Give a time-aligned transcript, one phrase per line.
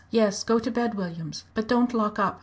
[0.09, 2.39] "Yes; go to bed, Williams, but don't lock up.